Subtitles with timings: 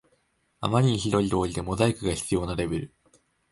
[0.61, 2.93] あまりにひどい料理でモザイクが必要なレベル